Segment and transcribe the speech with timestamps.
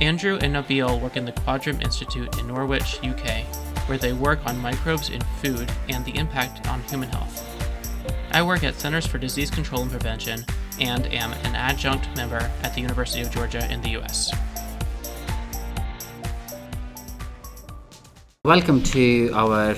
[0.00, 3.44] Andrew and Nabil work in the Quadram Institute in Norwich, UK,
[3.86, 7.48] where they work on microbes in food and the impact on human health.
[8.32, 10.44] I work at Centers for Disease Control and Prevention
[10.80, 14.32] and am an adjunct member at the University of Georgia in the US.
[18.44, 19.76] Welcome to our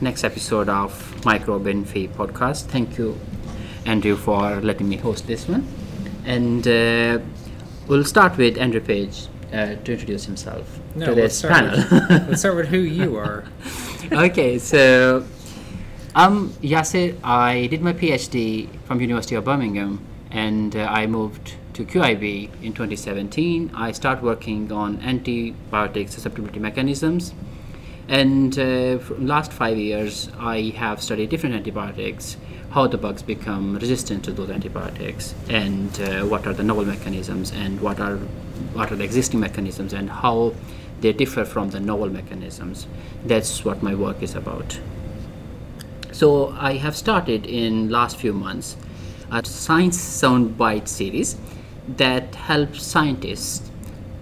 [0.00, 0.90] next episode of
[1.20, 2.64] MicroBinFi podcast.
[2.64, 3.16] Thank you,
[3.86, 5.66] Andrew, for letting me host this one.
[6.24, 7.20] And uh,
[7.90, 11.76] we'll start with Andrew Page uh, to introduce himself No, to let's this panel.
[11.76, 13.44] with, let's start with who you are.
[14.12, 15.24] okay, so
[16.14, 17.16] I'm Yasser.
[17.24, 22.72] I did my PhD from University of Birmingham, and uh, I moved to QIB in
[22.74, 23.72] 2017.
[23.74, 27.34] I started working on antibiotic susceptibility mechanisms,
[28.08, 32.36] and uh, for last five years I have studied different antibiotics,
[32.70, 37.52] how the bugs become resistant to those antibiotics, and uh, what are the novel mechanisms,
[37.52, 38.16] and what are
[38.74, 40.54] what are the existing mechanisms, and how
[41.00, 42.86] they differ from the novel mechanisms.
[43.24, 44.78] That's what my work is about.
[46.12, 48.76] So I have started in last few months
[49.30, 51.36] a science soundbite series
[51.96, 53.70] that helps scientists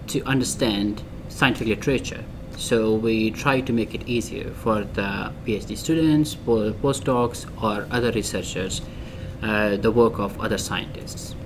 [0.08, 2.24] to understand scientific literature.
[2.59, 8.11] So we try to make it easier for the PhD students, po- postdocs, or other
[8.11, 8.83] researchers,
[9.42, 11.36] uh, the work of other scientists.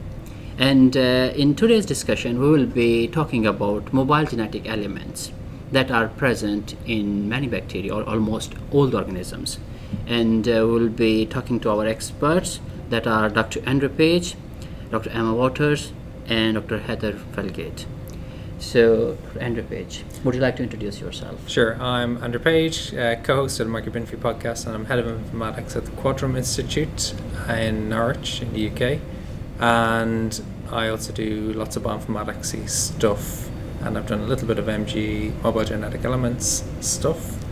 [0.59, 5.33] And uh, in today's discussion, we will be talking about mobile genetic elements
[5.71, 9.59] that are present in many bacteria or almost all organisms.
[10.07, 13.61] And uh, we'll be talking to our experts that are Dr.
[13.67, 14.35] Andrew Page,
[14.91, 15.11] Dr.
[15.11, 15.93] Emma Waters,
[16.27, 16.79] and Dr.
[16.79, 17.85] Heather Felgate.
[18.63, 21.49] So, Andrew Page, would you like to introduce yourself?
[21.49, 25.75] Sure, I'm Andrew Page, uh, co-host of the MicroBinFi podcast, and I'm head of informatics
[25.75, 27.13] at the Quadram Institute
[27.49, 29.01] in Norwich, in the UK.
[29.59, 30.41] And
[30.71, 35.33] I also do lots of bioinformatics stuff, and I've done a little bit of MG,
[35.43, 37.45] mobile genetic elements stuff.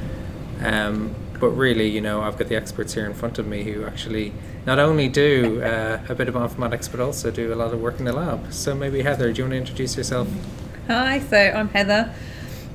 [0.62, 3.84] Um, but really, you know, I've got the experts here in front of me who
[3.84, 4.32] actually
[4.64, 7.98] not only do uh, a bit of bioinformatics, but also do a lot of work
[7.98, 8.52] in the lab.
[8.52, 10.28] So maybe Heather, do you want to introduce yourself?
[10.90, 12.12] Hi, so I'm Heather.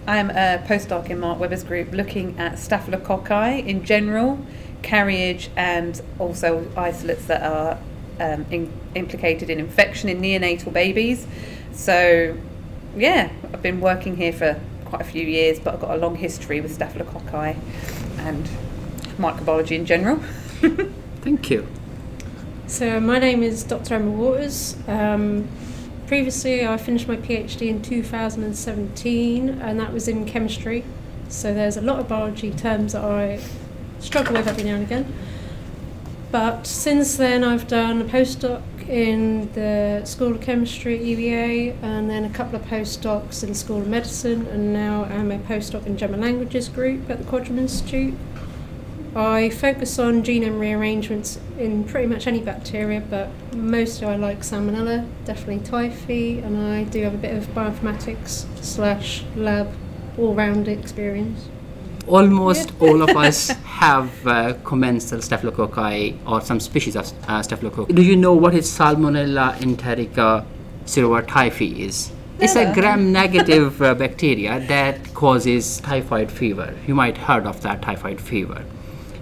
[0.07, 4.39] I'm a postdoc in Mark Webber's group looking at staphylococci in general,
[4.81, 7.77] carriage, and also isolates that are
[8.21, 11.27] um, in, implicated in infection in neonatal babies.
[11.73, 12.37] So,
[12.95, 16.15] yeah, I've been working here for quite a few years, but I've got a long
[16.15, 17.57] history with staphylococci
[18.19, 18.49] and
[19.17, 20.19] microbiology in general.
[21.19, 21.67] Thank you.
[22.67, 23.95] So my name is Dr.
[23.95, 24.77] Emma Waters.
[24.87, 25.49] Um,
[26.07, 30.83] previously, I finished my PhD in 2017, and that was in chemistry.
[31.29, 33.39] So there's a lot of biology terms that I
[33.99, 35.13] struggle with every now and again.
[36.31, 42.09] But since then, I've done a postdoc in the School of Chemistry at UVA, and
[42.09, 45.85] then a couple of postdocs in the School of Medicine, and now I'm a postdoc
[45.85, 48.13] in German Languages group at the Quadram Institute.
[49.15, 55.07] I focus on genome rearrangements in pretty much any bacteria, but mostly I like Salmonella,
[55.23, 59.73] definitely Typhi, and I do have a bit of bioinformatics slash lab
[60.17, 61.47] all-round experience.
[62.07, 67.95] Almost all of us have uh, commensal staphylococci or some species of uh, staphylococcus.
[67.95, 70.45] Do you know what is Salmonella enterica
[70.85, 72.11] serovar typhi is?
[72.37, 76.73] It's a gram-negative uh, bacteria that causes typhoid fever.
[76.85, 78.65] You might heard of that typhoid fever,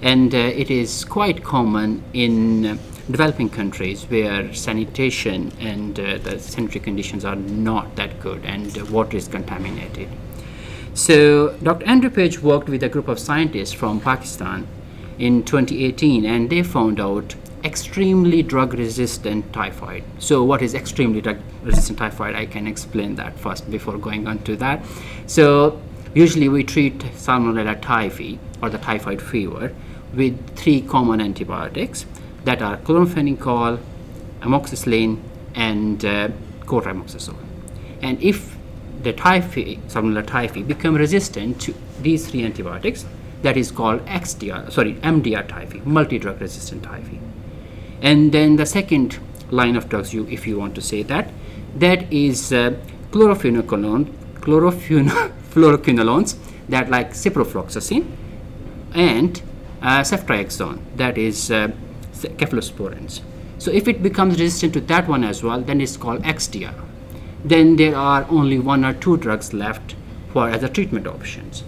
[0.03, 2.77] and uh, it is quite common in uh,
[3.09, 8.85] developing countries where sanitation and uh, the sanitary conditions are not that good and uh,
[8.85, 10.09] water is contaminated.
[10.93, 11.85] So, Dr.
[11.85, 14.67] Andrew Page worked with a group of scientists from Pakistan
[15.17, 20.03] in 2018 and they found out extremely drug resistant typhoid.
[20.19, 22.35] So, what is extremely drug resistant typhoid?
[22.35, 24.85] I can explain that first before going on to that.
[25.27, 25.81] So,
[26.13, 29.73] usually we treat Salmonella typhi or the typhoid fever
[30.15, 32.05] with three common antibiotics
[32.43, 33.79] that are chloramphenicol,
[34.41, 35.19] amoxicillin,
[35.55, 36.29] and uh.
[38.01, 38.55] And if
[39.01, 43.05] the typhi, Salmonella typhi, become resistant to these three antibiotics,
[43.41, 47.19] that is called XDR, sorry, MDR typhi, multi-drug resistant typhi.
[48.01, 49.19] And then the second
[49.51, 51.29] line of drugs, you, if you want to say that,
[51.75, 52.75] that is uh,
[53.11, 54.05] chlorophenocolone,
[54.39, 56.37] fluoroquinolones
[56.69, 58.05] that like ciprofloxacin
[58.93, 59.41] and
[59.83, 61.69] uh, ceftriaxone that is uh,
[62.13, 63.21] cephalosporins.
[63.59, 66.73] So if it becomes resistant to that one as well, then it's called XDR.
[67.45, 69.95] Then there are only one or two drugs left
[70.31, 71.63] for other treatment options.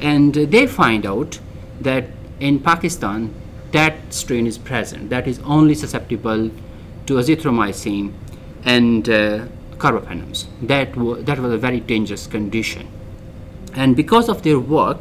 [0.00, 1.38] And uh, they find out
[1.80, 2.06] that
[2.40, 3.34] in Pakistan,
[3.72, 6.50] that strain is present, that is only susceptible
[7.06, 8.12] to azithromycin
[8.64, 9.46] and uh,
[9.76, 10.46] carbapenems.
[10.62, 12.88] That, wa- that was a very dangerous condition.
[13.74, 14.98] And because of their work,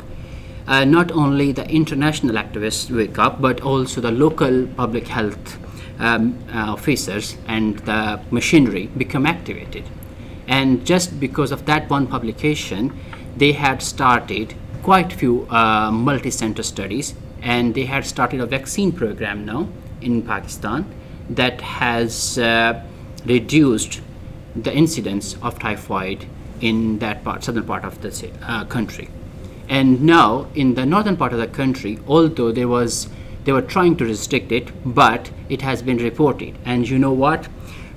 [0.69, 5.57] uh, not only the international activists wake up, but also the local public health
[6.00, 9.83] um, uh, officers and the machinery become activated.
[10.48, 12.98] And just because of that one publication,
[13.36, 19.45] they had started quite few uh, multi-center studies, and they had started a vaccine program
[19.45, 19.69] now
[20.01, 20.86] in Pakistan
[21.30, 22.83] that has uh,
[23.25, 24.01] reduced
[24.56, 26.25] the incidence of typhoid
[26.62, 29.10] in that part, southern part of the uh, country.
[29.69, 33.07] And now in the northern part of the country, although there was
[33.45, 36.57] they were trying to restrict it, but it has been reported.
[36.66, 37.48] And you know what?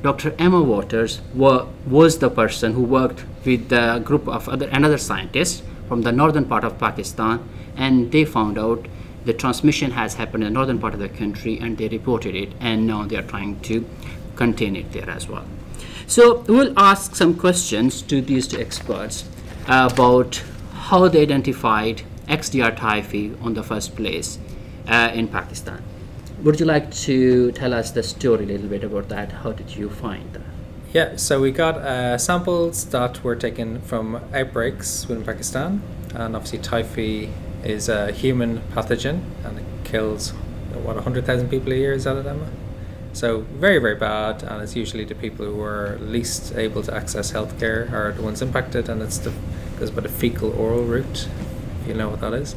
[0.03, 0.35] Dr.
[0.39, 5.63] Emma Waters wa- was the person who worked with the group of other another scientists
[5.89, 8.87] from the northern part of Pakistan, and they found out
[9.25, 12.53] the transmission has happened in the northern part of the country, and they reported it,
[12.61, 13.85] and now they are trying to
[14.37, 15.45] contain it there as well.
[16.07, 19.25] So we'll ask some questions to these two experts
[19.67, 20.43] about
[20.83, 24.39] how they identified XDR typhi on the first place
[24.89, 25.83] uh, in Pakistan.
[26.43, 29.31] Would you like to tell us the story a little bit about that?
[29.31, 30.43] How did you find that?
[30.93, 35.83] Yeah, so we got uh, samples that were taken from outbreaks within Pakistan,
[36.15, 37.31] and obviously typhi
[37.65, 40.31] is a human pathogen and it kills
[40.83, 41.93] what 100,000 people a year.
[41.93, 42.49] Is that it, Emma?
[43.13, 47.33] So very very bad, and it's usually the people who are least able to access
[47.33, 49.33] healthcare are the ones impacted, and it's the
[49.83, 51.29] goes by a fecal oral route,
[51.81, 52.55] if you know what that is,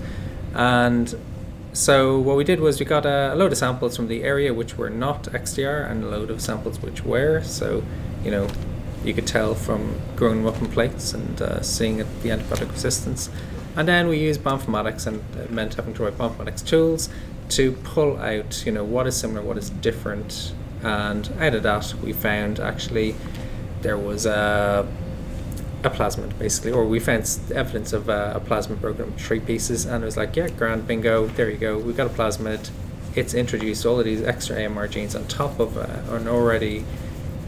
[0.53, 1.15] and
[1.75, 4.53] so what we did was we got a, a load of samples from the area
[4.53, 7.43] which were not XDR and a load of samples which were.
[7.43, 7.83] So,
[8.23, 8.47] you know,
[9.03, 12.71] you could tell from growing them up in plates and uh, seeing it, the antibiotic
[12.71, 13.29] resistance.
[13.75, 17.09] And then we used bioinformatics and it meant having to write bioinformatics tools
[17.49, 20.53] to pull out, you know, what is similar, what is different.
[20.81, 23.15] And out of that, we found actually
[23.81, 24.87] there was a
[25.85, 29.85] a plasmid basically, or we found evidence of uh, a plasmid broken into three pieces,
[29.85, 32.69] and it was like, yeah, grand, bingo, there you go, we've got a plasmid.
[33.15, 36.83] It's introduced all of these extra AMR genes on top of uh, an already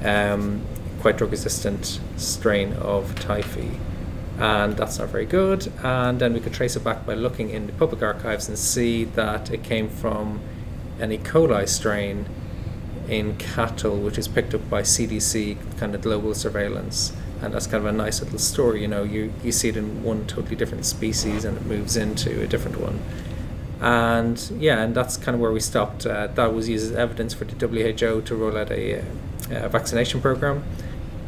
[0.03, 0.61] um,
[1.01, 3.77] quite drug resistant strain of typhi,
[4.37, 5.71] and that's not very good.
[5.83, 9.03] And then we could trace it back by looking in the public archives and see
[9.03, 10.39] that it came from
[10.99, 11.17] an E.
[11.17, 12.27] coli strain
[13.09, 17.13] in cattle, which is picked up by CDC, kind of global surveillance.
[17.41, 18.81] And that's kind of a nice little story.
[18.81, 22.41] You know, you, you see it in one totally different species and it moves into
[22.41, 22.99] a different one.
[23.79, 26.05] And yeah, and that's kind of where we stopped.
[26.05, 29.03] Uh, that was used as evidence for the WHO to roll out a, uh,
[29.51, 30.63] a vaccination program.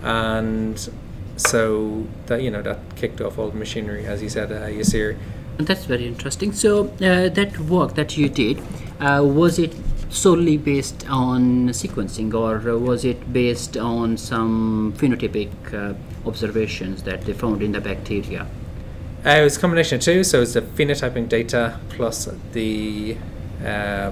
[0.01, 0.89] And
[1.35, 5.15] so that, you know, that kicked off all the machinery, as you said, uh.
[5.59, 6.53] And that's very interesting.
[6.53, 8.61] So uh, that work that you did,
[8.99, 9.75] uh, was it
[10.09, 15.93] solely based on sequencing, or was it based on some phenotypic uh,
[16.27, 18.47] observations that they found in the bacteria?
[19.25, 23.17] Uh, it was a combination of two, so it's the phenotyping data plus the
[23.61, 24.11] uh, uh,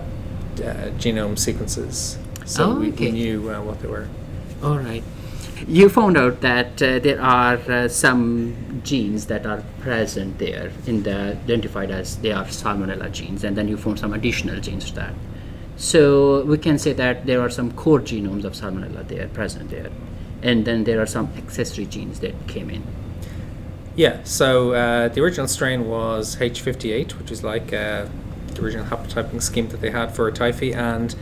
[1.00, 2.18] genome sequences.
[2.46, 3.06] So Oh, we, okay.
[3.06, 4.08] we knew uh, what they were.
[4.64, 5.04] All right.
[5.68, 11.04] You found out that uh, there are uh, some genes that are present there in
[11.04, 14.96] the identified as they are salmonella genes, and then you found some additional genes to
[14.96, 15.14] that.
[15.78, 19.92] So we can say that there are some core genomes of salmonella there present there,
[20.42, 22.84] and then there are some accessory genes that came in.
[23.96, 28.08] Yeah, so uh, the original strain was H58, which is like uh,
[28.48, 31.16] the original haplotyping scheme that they had for typhi, and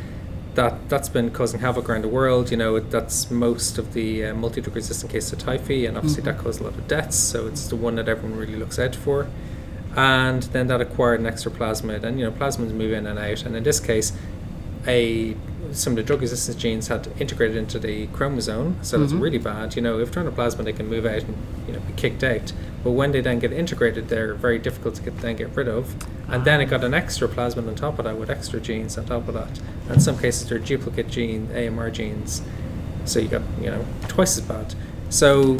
[0.55, 2.49] that that's been causing havoc around the world.
[2.49, 6.37] You know, that's most of the uh, multi-drug resistant cases of typhi, and obviously that
[6.37, 7.17] caused a lot of deaths.
[7.17, 9.27] So it's the one that everyone really looks out for.
[9.95, 13.43] And then that acquired an extra plasmid, and you know, plasmids move in and out.
[13.45, 14.11] And in this case,
[14.87, 15.35] a
[15.71, 19.21] some of the drug resistance genes had integrated into the chromosome, so that's Mhm.
[19.21, 19.75] really bad.
[19.75, 21.35] You know, if they're on a plasmid, they can move out and
[21.67, 22.53] you know be kicked out.
[22.83, 25.95] But when they then get integrated, they're very difficult to get then get rid of.
[26.29, 29.05] And then it got an extra plasmid on top of that with extra genes on
[29.05, 29.59] top of that.
[29.87, 32.41] And in some cases, they're duplicate gene AMR genes,
[33.05, 34.75] so you got you know twice as bad.
[35.09, 35.57] So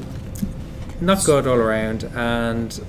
[1.02, 2.80] not good all around, and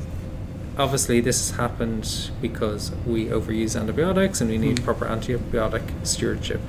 [0.78, 4.84] obviously this has happened because we overuse antibiotics and we need Mm.
[4.84, 6.60] proper antibiotic stewardship.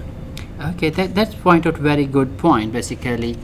[0.71, 3.37] Okay, that, that's point out very good point basically.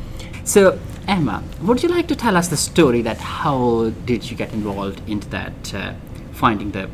[0.43, 4.53] So Emma, would you like to tell us the story that how did you get
[4.53, 5.93] involved into that, uh,
[6.31, 6.89] finding the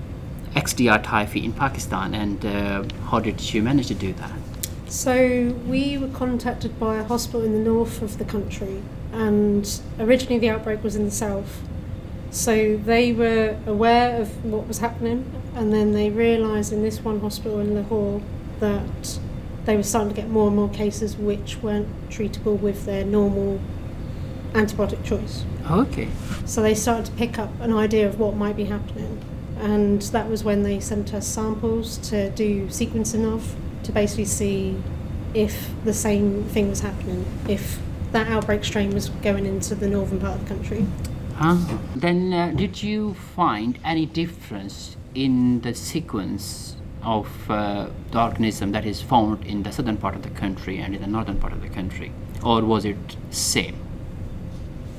[0.56, 4.32] XDR typhi in Pakistan, and uh, how did you manage to do that?
[4.88, 8.82] So we were contacted by a hospital in the north of the country,
[9.14, 11.62] and originally the outbreak was in the south.
[12.32, 17.20] So they were aware of what was happening, and then they realised in this one
[17.22, 18.22] hospital in Lahore
[18.60, 19.20] that
[19.66, 23.60] they were starting to get more and more cases which weren't treatable with their normal
[24.54, 25.44] antibiotic choice.
[25.70, 26.08] Okay.
[26.46, 29.24] So they started to pick up an idea of what might be happening.
[29.60, 34.82] And that was when they sent us samples to do sequencing of, to basically see
[35.34, 37.80] if the same thing was happening, if
[38.12, 40.86] that outbreak strain was going into the northern part of the country.
[41.96, 48.86] Then, uh, did you find any difference in the sequence of uh, the organism that
[48.86, 51.62] is found in the southern part of the country and in the northern part of
[51.62, 52.12] the country,
[52.44, 52.98] or was it
[53.30, 53.78] same?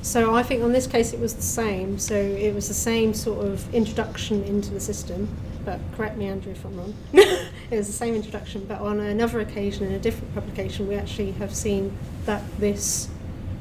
[0.01, 1.99] So I think on this case it was the same.
[1.99, 5.27] So it was the same sort of introduction into the system.
[5.63, 6.95] But correct me, Andrew, if I'm wrong.
[7.13, 11.33] it was the same introduction, but on another occasion in a different publication, we actually
[11.33, 11.95] have seen
[12.25, 13.09] that this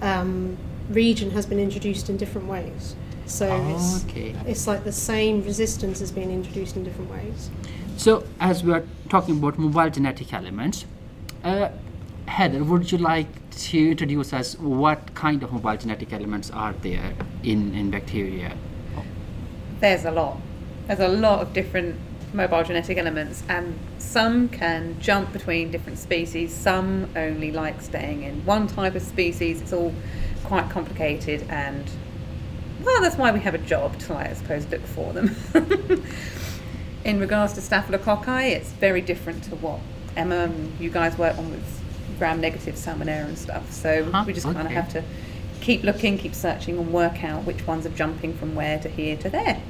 [0.01, 0.57] um,
[0.91, 2.97] region has been introduced in different ways.
[3.27, 4.35] So it's, Okay.
[4.47, 7.51] it's like the same resistance has been introduced in different ways.
[7.97, 10.85] So, as we are talking about mobile genetic elements,
[11.45, 11.69] uh,
[12.27, 17.13] Heather, would you like to introduce us what kind of mobile genetic elements are there
[17.43, 18.57] in, in bacteria?
[19.81, 20.39] There's a lot.
[20.87, 21.97] There's a lot of different
[22.33, 26.55] mobile genetic elements, and some can jump between different species.
[26.55, 29.61] Some only like staying in one type of species.
[29.61, 29.93] It's all
[30.45, 31.91] quite complicated, and
[32.85, 35.37] well, that's why we have a job to, I suppose, look for them.
[37.05, 39.81] in regards to staphylococci, it's very different to what
[40.17, 41.81] Emma and you guys work on with
[42.19, 43.71] gram-negative salmonella and stuff.
[43.71, 44.75] So Huh, we just kind of okay.
[44.75, 45.05] have to
[45.61, 49.17] keep looking, keep searching, and work out which ones are jumping from where to here
[49.19, 49.63] to there.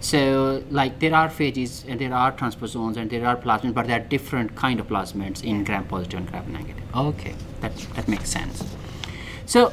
[0.00, 4.00] So, like there are phages and there are transposons and there are plasmids, but there
[4.00, 6.84] are different kind of plasmids in gram positive and gram negative.
[6.94, 8.62] Okay, that that makes sense.
[9.48, 9.72] So,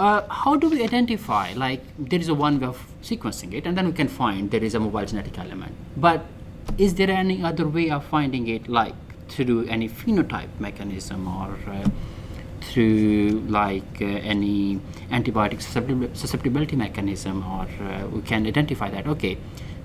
[0.00, 1.52] uh, how do we identify?
[1.54, 4.64] Like there is a one way of sequencing it, and then we can find there
[4.64, 5.76] is a mobile genetic element.
[5.96, 6.24] But
[6.76, 8.94] is there any other way of finding it, like
[9.28, 11.88] through any phenotype mechanism or uh,
[12.62, 19.36] through like uh, any antibiotic susceptibility mechanism or uh, we can identify that okay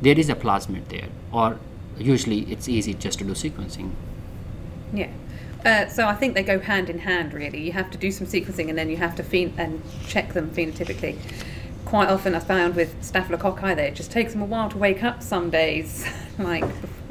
[0.02, 1.58] there is a plasmid there or
[1.98, 3.90] usually it's easy just to do sequencing
[4.94, 5.10] Yeah.
[5.66, 7.62] Uh, so I think they go hand in hand, really.
[7.62, 10.50] You have to do some sequencing and then you have to phen- and check them
[10.50, 11.18] phenotypically.
[11.86, 15.04] Quite often, I found with staphylococci, there it just takes them a while to wake
[15.04, 15.24] up.
[15.24, 16.06] Some days,
[16.38, 16.66] like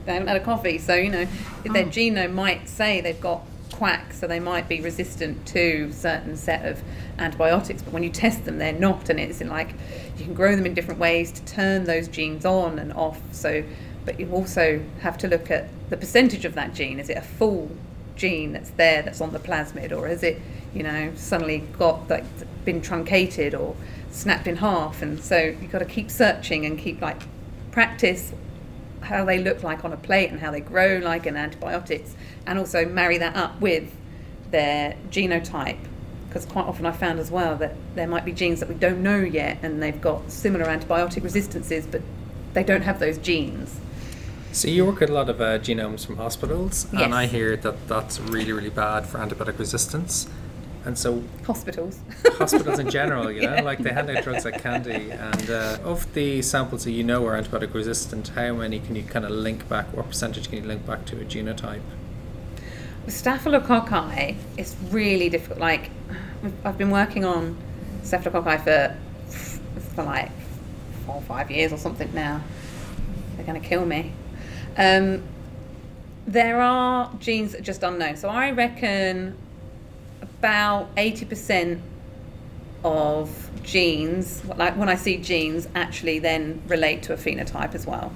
[0.05, 1.27] they haven't had a coffee, so you know
[1.65, 6.65] their genome might say they've got quack, so they might be resistant to certain set
[6.65, 6.83] of
[7.19, 7.83] antibiotics.
[7.83, 9.75] But when you test them, they're not, and it's like
[10.17, 13.21] you can grow them in different ways to turn those genes on and off.
[13.33, 13.65] So,
[14.05, 17.01] but you also have to look at the percentage of that gene.
[17.01, 17.71] Is it a full
[18.17, 20.41] gene that's there that's on the plasmid, or has it,
[20.75, 22.25] you know, suddenly got like
[22.65, 23.77] been truncated or
[24.11, 25.03] snapped in half?
[25.03, 27.23] And so you've got to keep searching and keep like
[27.71, 28.33] practice
[29.03, 32.59] how they look like on a plate and how they grow like in antibiotics, and
[32.59, 33.93] also marry that up with
[34.51, 35.79] their genotype.
[36.29, 39.03] Because quite often I found as well that there might be genes that we don't
[39.03, 42.03] know yet, and they've got similar antibiotic resistances, but
[42.53, 43.81] they don't have those genes.
[44.57, 47.87] So you work with a lot of uh, genomes from hospitals, and I hear that
[47.89, 50.27] that's really, really bad for antibiotic resistance.
[50.87, 51.99] And so Hospitals.
[52.39, 53.61] hospitals in general, you know, Yeah.
[53.61, 55.11] like they hand out drugs like candy.
[55.11, 59.03] And uh, of the samples that you know are antibiotic resistant, how many can you
[59.03, 59.95] kind of link back?
[59.95, 61.83] What percentage can you link back to a genotype?
[63.09, 65.61] Staphylococci, it's really difficult.
[65.61, 65.91] Like,
[66.65, 67.59] I've been working on
[68.05, 68.97] staphylococci for
[69.97, 70.31] for like
[71.05, 72.41] four or five years or something now.
[73.37, 74.13] They're going to kill me.
[74.77, 75.23] Um,
[76.27, 78.17] there are genes that are just unknown.
[78.17, 79.37] So I reckon
[80.21, 81.81] about eighty percent
[82.85, 88.13] of genes, like when I see genes, actually then relate to a phenotype as well.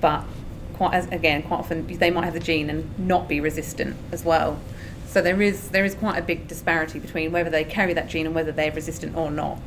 [0.00, 0.24] But
[0.74, 4.24] quite as again, quite often they might have the gene and not be resistant as
[4.24, 4.58] well.
[5.06, 8.26] So there is there is quite a big disparity between whether they carry that gene
[8.26, 9.58] and whether they're resistant or not.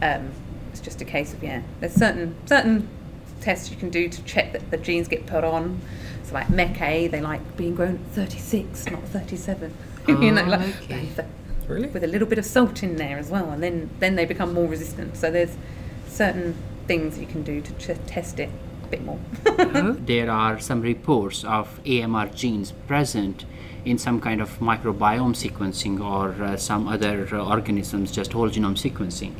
[0.00, 0.30] Um,
[0.72, 2.88] it's just a case of yeah, there's certain certain
[3.44, 5.80] tests you can do to check that the genes get put on.
[6.24, 9.72] So like MECA, they like being grown at 36, not 37.
[10.08, 11.06] you know, Oh, like, okay.
[11.16, 11.26] they-
[11.68, 11.88] Really?
[11.88, 14.52] with a little bit of salt in there as well, and then then they become
[14.52, 15.16] more resistant.
[15.16, 15.56] So there's
[16.06, 16.54] certain
[16.86, 18.50] things you can do to ch- test it
[18.82, 19.18] a bit more.
[20.12, 23.46] there are some reports of AMR genes present
[23.86, 28.76] in some kind of microbiome sequencing or uh, some other uh, organisms, just whole genome
[28.76, 29.32] sequencing.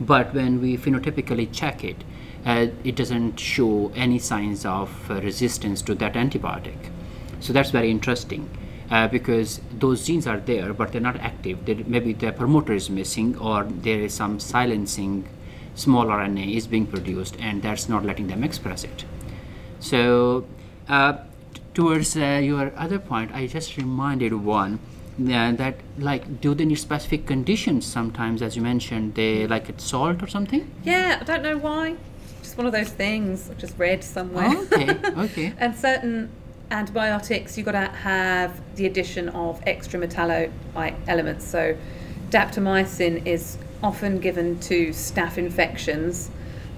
[0.00, 2.04] But when we phenotypically check it,
[2.44, 6.90] uh, it doesn't show any signs of uh, resistance to that antibiotic.
[7.40, 8.48] So that's very interesting.
[8.90, 11.64] Uh, because those genes are there, but they're not active.
[11.64, 15.26] They, maybe the promoter is missing, or there is some silencing
[15.74, 19.06] small RNA is being produced, and that's not letting them express it.
[19.80, 20.44] So,
[20.88, 21.18] uh,
[21.72, 24.78] towards uh, your other point, I just reminded one
[25.18, 27.86] uh, that like, do they need specific conditions?
[27.86, 30.70] Sometimes, as you mentioned, they like it salt or something.
[30.84, 31.96] Yeah, I don't know why.
[32.52, 33.48] Just one of those things.
[33.48, 34.50] I just read somewhere.
[34.50, 35.54] Oh, okay, okay.
[35.56, 36.28] and certain
[36.70, 41.46] antibiotics, you've got to have the addition of extra metallo like elements.
[41.46, 41.74] So,
[42.28, 46.30] daptomycin is often given to staph infections,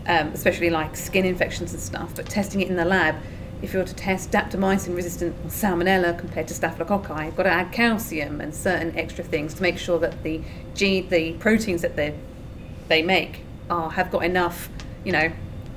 [0.07, 2.14] um, especially like skin infections and stuff.
[2.14, 3.16] But testing it in the lab,
[3.61, 7.73] if you were to test daptomycin resistant salmonella compared to staphylococci, you've got to add
[7.73, 10.40] calcium and certain extra things to make sure that the
[10.76, 12.14] gene, the proteins that they
[12.87, 14.69] they make are have got enough,
[15.04, 15.33] you know,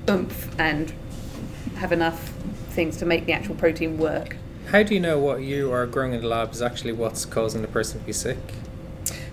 [0.09, 0.93] oomph and
[1.75, 2.29] have enough
[2.69, 4.35] things to make the actual protein work.
[4.67, 7.61] How do you know what you are growing in the lab is actually what's causing
[7.61, 8.37] the person to be sick?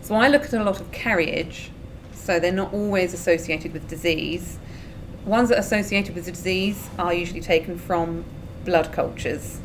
[0.03, 1.71] So I look at a lot of carriage,
[2.13, 4.59] so they're not always associated with disease.
[5.25, 8.25] Ones that are associated with disease are usually taken from
[8.65, 9.61] blood cultures.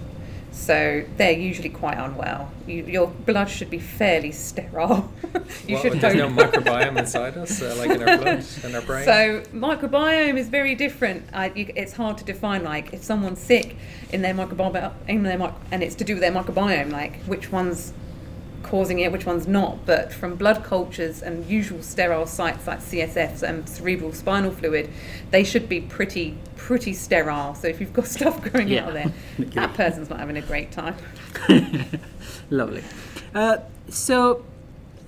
[0.51, 2.51] So they're usually quite unwell.
[2.67, 5.11] You, your blood should be fairly sterile.
[5.67, 8.81] you What, should there's no microbiome inside us, uh, like in our blood and our
[8.81, 9.05] brain.
[9.05, 11.27] So microbiome is very different.
[11.33, 12.63] I, you, it's hard to define.
[12.63, 13.75] Like if someone's sick
[14.11, 17.93] in their microbiome, in their and it's to do with their microbiome, like which one's
[18.63, 19.85] causing it, which one's not.
[19.85, 24.89] But from blood cultures and usual sterile sites like CSFs and cerebral spinal fluid,
[25.31, 27.55] they should be pretty pretty sterile.
[27.55, 28.83] So if you've got stuff growing Yeah.
[28.83, 30.95] out of there, that person's not having a great time.
[32.49, 32.83] Lovely.
[33.33, 33.57] Uh,
[33.89, 34.43] so,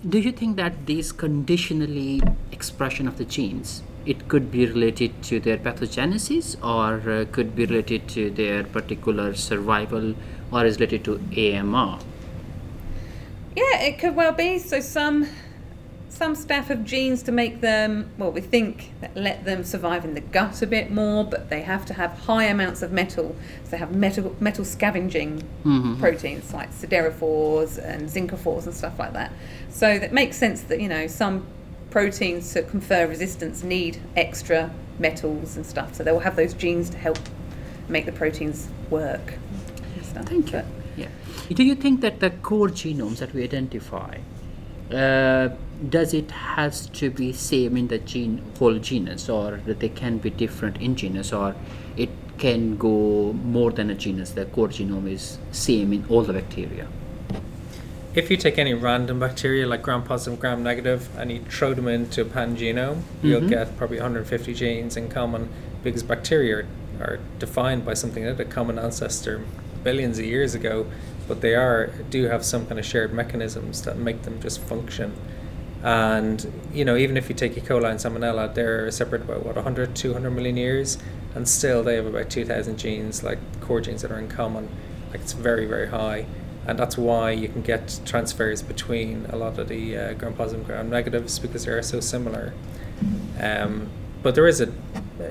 [0.07, 5.39] do you think that these conditionally expression of the genes it could be related to
[5.39, 10.15] their pathogenesis or uh, could be related to their particular survival
[10.51, 11.99] or is related to AMR?
[13.55, 14.59] Yeah, it could well be.
[14.59, 15.27] So some
[16.09, 20.13] some staff have genes to make them well, we think that let them survive in
[20.13, 23.35] the gut a bit more, but they have to have high amounts of metal.
[23.63, 25.99] So they have metal metal scavenging Mhm.
[25.99, 29.31] proteins like siderophores and zincophores and stuff like that.
[29.69, 31.45] So that makes sense that you know some
[31.89, 35.95] proteins to confer resistance need extra metals and stuff.
[35.95, 37.19] So they will have those genes to help
[37.89, 39.33] make the proteins work.
[40.13, 40.59] Thank you.
[40.59, 40.80] But-.
[41.53, 44.17] Do you think that the core genomes that we identify,
[44.93, 45.49] uh,
[45.89, 50.17] does it has to be same in the gene whole genus, or that they can
[50.19, 51.55] be different in genus, or
[51.97, 54.31] it can go more than a genus?
[54.31, 56.87] The core genome is same in all the bacteria.
[58.13, 61.87] if you take any random bacteria like gram positive, gram negative, and you throw them
[61.87, 63.47] into a pan genome, you'll Mhm.
[63.49, 65.47] get probably 150 genes in common
[65.81, 66.65] because bacteria are,
[66.99, 69.39] are defined by something that a common ancestor
[69.85, 70.85] billions of years ago,
[71.31, 75.13] but they are do have some kind of shared mechanisms that make them just function.
[75.81, 76.37] And
[76.73, 77.61] you know, even if you take E.
[77.61, 80.97] coli and Salmonella, they're separate by what 100, 200 million years,
[81.33, 84.67] and still they have about 2,000 genes, like core genes that are in common.
[85.11, 86.25] Like it's very, very high,
[86.67, 90.65] and that's why you can get transfers between a lot of the uh, gram positive,
[90.65, 92.53] gram negatives because they are so similar.
[93.39, 93.89] Um,
[94.23, 94.71] but there is a,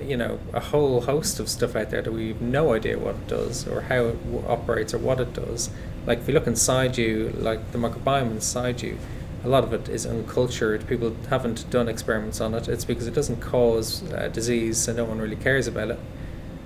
[0.05, 3.15] you know, a whole host of stuff out there that we have no idea what
[3.15, 5.71] it does or how it w- operates or what it does.
[6.07, 8.99] Like if you look inside you, like the microbiome inside you,
[9.45, 10.87] a lot of it is uncultured.
[10.87, 12.69] People haven't done experiments on it.
[12.69, 15.99] It's because it doesn't cause uh, disease, so no one really cares about it.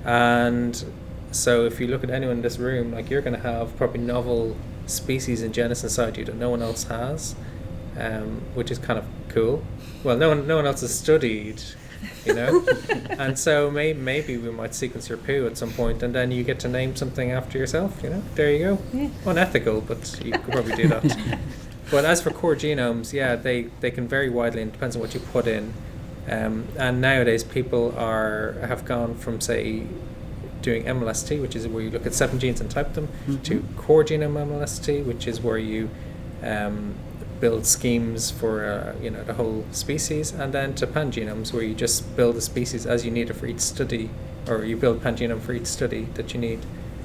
[0.04, 0.84] And
[1.30, 4.00] so if you look at anyone in this room, like you're going to have probably
[4.00, 4.56] novel
[4.86, 7.34] species and genus inside you that no one else has,
[7.98, 9.64] um, which is kind of cool.
[10.02, 11.62] Well, no one, no one else has studied,
[12.24, 12.64] you know,
[13.10, 16.44] and so may, maybe we might sequence your poo at some point, and then you
[16.44, 18.00] get to name something after yourself.
[18.02, 18.78] You know, there you go.
[18.92, 19.08] Yeah.
[19.26, 21.38] Unethical, but you could probably do that.
[21.90, 25.02] but as for core genomes, yeah, they, they can vary widely and it depends on
[25.02, 25.74] what you put in.
[26.28, 29.86] Um, and nowadays, people are have gone from say
[30.62, 33.08] doing MLST, which is where you look at seven genes and type them,
[33.42, 35.90] to core genome MLST, which is where you
[36.42, 36.94] um,
[37.44, 41.74] build schemes for uh, you know the whole species, and then to pangenomes, where you
[41.74, 44.08] just build the species as you need it for each study,
[44.48, 46.60] or you build pangenome for each study that you need,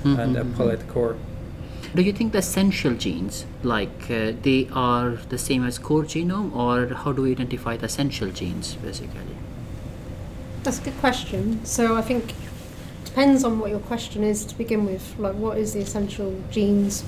[0.06, 1.18] and uh, pull out the core.
[1.94, 6.56] Do you think the essential genes, like uh, they are the same as core genome,
[6.56, 9.36] or how do we identify the essential genes basically?
[10.64, 11.66] That's a good question.
[11.66, 12.34] So I think
[13.04, 15.04] depends on what your question is to begin with.
[15.20, 17.04] Like, what is the essential genes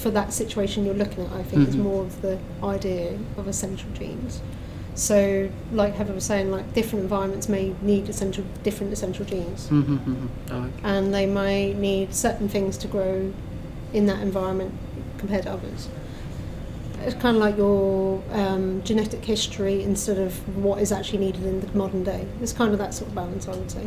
[0.00, 1.32] for that situation you're looking at?
[1.32, 1.82] I think is Mhm.
[1.84, 4.40] more of the idea of essential genes.
[4.94, 9.98] So, like Heather was saying, like different environments may need essential different essential genes, Mhm,
[9.98, 10.28] mhm.
[10.50, 10.70] Okay.
[10.82, 13.30] and they may need certain things to grow
[13.92, 14.72] in that environment
[15.18, 15.88] compared to others.
[17.04, 21.60] It's kind of like your um, genetic history instead of what is actually needed in
[21.60, 22.26] the modern day.
[22.42, 23.84] It's kind of that sort of balance, I would say.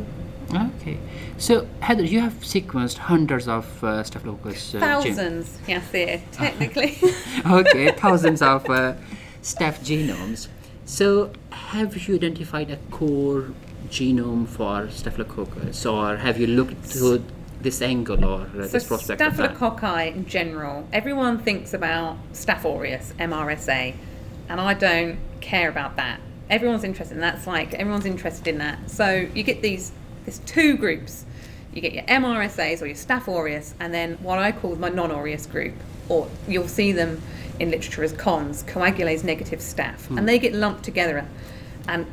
[0.51, 0.97] Okay.
[1.37, 6.97] So, Heather, you have sequenced hundreds of uh, Staphylococcus uh, gen- Thousands, yes, there, technically.
[7.45, 8.93] okay, thousands of uh,
[9.41, 10.47] staph genomes.
[10.85, 13.51] So, have you identified a core
[13.89, 17.23] genome for Staphylococcus, or have you looked to
[17.61, 23.13] this angle or uh, so this prospect staphylococci in general, everyone thinks about Staph aureus,
[23.19, 23.95] MRSA,
[24.49, 26.19] and I don't care about that.
[26.49, 28.89] Everyone's interested in that's like everyone's interested in that.
[28.91, 29.91] So you get these
[30.25, 31.25] there's two groups.
[31.73, 35.45] You get your MRSAs or your Staph aureus, and then what I call my non-aureus
[35.47, 35.73] group,
[36.09, 37.21] or you'll see them
[37.59, 40.17] in literature as cons, coagulase negative staph, hmm.
[40.17, 41.25] and they get lumped together.
[41.87, 42.05] And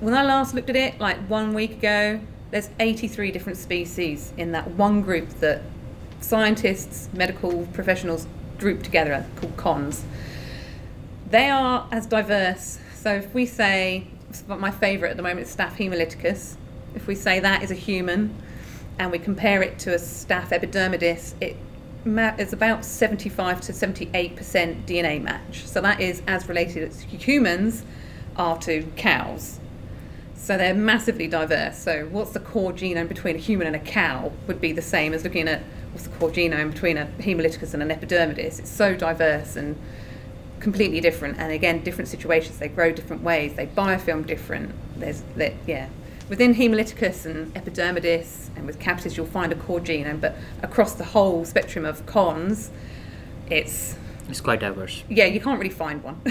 [0.00, 4.52] when I last looked at it, like one week ago, there's 83 different species in
[4.52, 5.62] that one group that
[6.20, 8.26] scientists, medical professionals
[8.58, 10.04] group together called cons.
[11.30, 12.78] They are as diverse.
[12.94, 14.06] So if we say,
[14.46, 16.56] my favourite at the moment is Staph hemolyticus,
[16.94, 18.34] if we say that is a human
[18.98, 21.56] and we compare it to a Staph epidermidis, it
[22.04, 25.64] it's about 75 to 78% DNA match.
[25.66, 27.84] So that is as related as humans
[28.36, 29.60] are to cows.
[30.34, 31.78] So they're massively diverse.
[31.78, 35.14] So what's the core genome between a human and a cow would be the same
[35.14, 38.58] as looking at what's the core genome between a hemolyticus and an epidermidis.
[38.58, 39.76] It's so diverse and
[40.58, 41.38] completely different.
[41.38, 42.58] And again, different situations.
[42.58, 43.54] They grow different ways.
[43.54, 44.74] They biofilm different.
[44.96, 45.22] There's
[45.66, 45.88] yeah.
[46.32, 50.18] Within hemolyticus and epidermidis and with capitis, you'll find a core genome.
[50.18, 52.70] But across the whole spectrum of cons,
[53.50, 53.96] it's
[54.30, 55.04] It's quite diverse.
[55.10, 56.18] yeah, you can't really find one.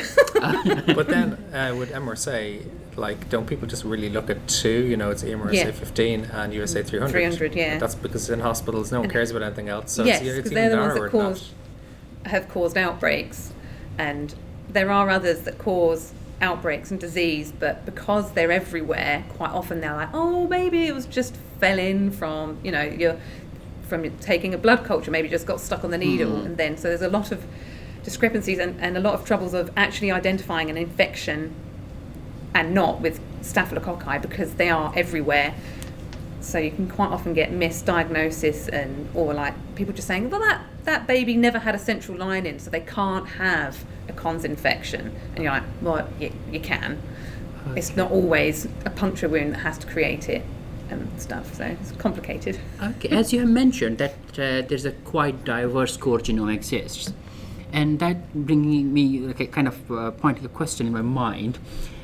[0.95, 4.87] but then uh, with MRSA, like, don't people just really look at two?
[4.87, 5.71] You know, it's MRSA Yeah.
[5.71, 7.11] 15 and USA 300.
[7.11, 7.73] 300, yeah.
[7.75, 9.91] But that's because in hospitals, no one cares about anything else.
[9.91, 11.51] So yes, it's, it's because even they're the ones that than cause
[12.25, 13.53] have caused outbreaks,
[13.99, 14.33] and
[14.67, 19.93] there are others that cause outbreaks and disease, but because they're everywhere, quite often they're
[19.95, 23.17] like, oh, maybe it was just fell in from you know you're
[23.87, 26.45] from taking a blood culture, maybe just got stuck on the needle, Mhm.
[26.45, 27.43] and then so there's a lot of
[28.03, 31.53] discrepancies and, and a lot of troubles of actually identifying an infection
[32.55, 35.53] and not with staphylococci because they are everywhere.
[36.39, 40.61] So you can quite often get misdiagnosis and or like people just saying, well that
[40.85, 45.15] that baby never had a central line in, so they can't have a cons infection.
[45.35, 47.01] And you're like, well, you, you can.
[47.75, 50.43] It's not always a puncture wound that has to create it
[50.89, 51.53] and stuff.
[51.55, 52.59] So it's complicated.
[52.81, 57.13] Okay, as you have mentioned that uh, there's a quite diverse core genome exists,
[57.71, 61.59] and that bringing me like a kind of uh, pointing a question in my mind.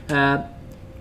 [0.10, 0.44] Uh,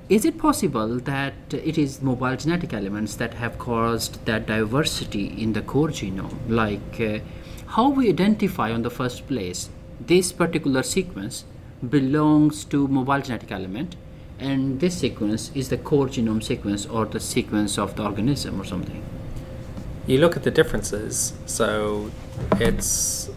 [0.08, 5.52] is it possible that it is mobile genetic elements that have caused that diversity in
[5.52, 6.36] the core genome?
[6.48, 7.18] Like uh,
[7.66, 9.68] how we identify on the first place
[10.06, 11.44] this particular sequence
[11.90, 13.96] belongs to mobile genetic element
[14.38, 18.64] and this sequence is the core genome sequence or the sequence of the organism or
[18.64, 19.02] something.
[20.06, 21.32] you look at the differences.
[21.46, 22.10] So
[22.60, 23.28] it's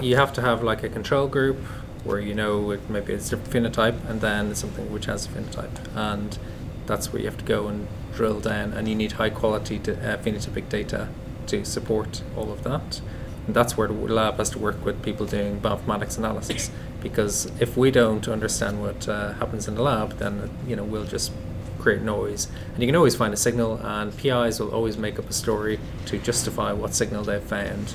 [0.00, 1.56] you have to have like a control group
[2.04, 5.96] where you know it, maybe it's a phenotype, and then something which has a phenotype,
[5.96, 6.38] and
[6.86, 9.92] that's where you have to go and drill down, and you need high quality to,
[9.94, 11.08] uh, phenotypic data
[11.46, 13.00] to support all of that.
[13.48, 17.78] And that's where the lab has to work with people doing bioinformatics analysis, because if
[17.78, 21.32] we don't understand what uh, happens in the lab, then you know we'll just
[21.78, 22.48] create noise.
[22.74, 25.80] And you can always find a signal, and PIs will always make up a story
[26.04, 27.94] to justify what signal they've found.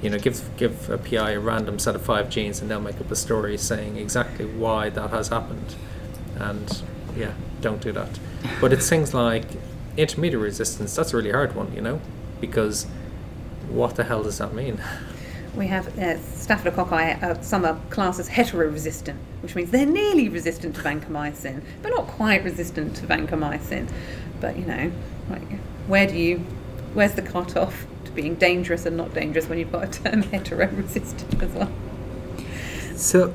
[0.00, 2.98] You know, give give a PI a random set of five genes, and they'll make
[2.98, 5.74] up a story saying exactly why that has happened.
[6.36, 6.82] And
[7.14, 8.18] yeah, don't do that.
[8.58, 9.44] But it's things like
[9.98, 10.96] intermediate resistance.
[10.96, 12.00] That's a really hard one, you know,
[12.40, 12.86] because
[13.68, 14.80] what the hell does that mean?
[15.54, 20.74] We have uh, staphylococci, uh, some are classed as heteroresistant, which means they're nearly resistant
[20.76, 23.88] to vancomycin, but not quite resistant to vancomycin.
[24.40, 24.90] But you know,
[25.30, 26.38] like, where do you,
[26.92, 31.40] where's the cut-off to being dangerous and not dangerous when you've got a term heteroresistant
[31.40, 31.70] as well?
[32.96, 33.32] So,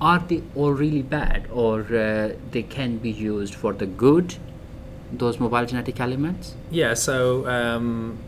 [0.00, 4.34] are they all really bad, or uh, they can be used for the good?
[5.12, 6.54] Those mobile genetic elements.
[6.70, 8.18] Yeah, so um,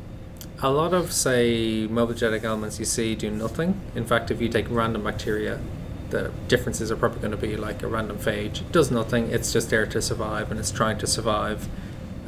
[0.65, 3.79] a lot of, say, mobile genetic elements you see do nothing.
[3.95, 5.61] In fact, if you take random bacteria,
[6.09, 8.63] the differences are probably going to be like a random phage.
[8.63, 11.69] It does nothing, it's just there to survive and it's trying to survive.